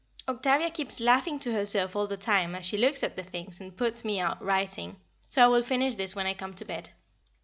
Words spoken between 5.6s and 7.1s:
finish this when I come to bed.